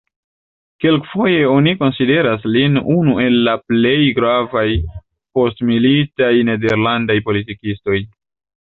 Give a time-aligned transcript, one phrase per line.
[0.85, 4.67] Kelkfoje oni konsideras lin unu el la plej gravaj
[5.41, 8.05] postmilitaj nederlandaj politikistoj.